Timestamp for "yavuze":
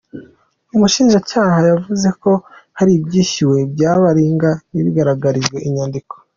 1.71-2.07